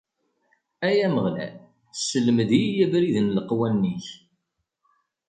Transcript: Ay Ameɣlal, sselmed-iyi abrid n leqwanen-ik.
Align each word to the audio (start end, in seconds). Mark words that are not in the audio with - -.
Ay 0.87 0.97
Ameɣlal, 1.07 1.55
sselmed-iyi 1.99 2.81
abrid 2.85 3.15
n 3.21 3.33
leqwanen-ik. 3.35 4.05